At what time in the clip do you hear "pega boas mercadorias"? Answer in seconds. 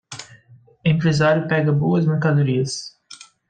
1.47-2.97